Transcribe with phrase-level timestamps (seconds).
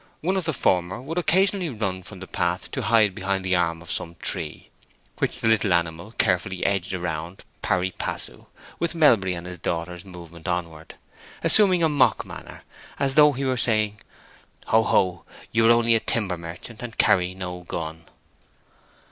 [0.21, 3.83] One of the former would occasionally run from the path to hide behind the arm
[3.83, 4.71] of some tree,
[5.19, 8.47] which the little animal carefully edged round pari passu
[8.79, 10.95] with Melbury and his daughters movement onward,
[11.43, 12.63] assuming a mock manner,
[12.97, 14.01] as though he were saying,
[14.69, 18.05] "Ho, ho; you are only a timber merchant, and carry no gun!"